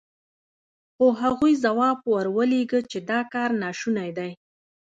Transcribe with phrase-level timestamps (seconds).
[0.95, 4.31] خو هغوی ځواب ور ولېږه چې دا کار ناشونی دی.